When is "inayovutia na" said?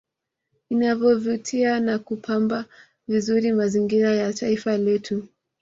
0.69-1.99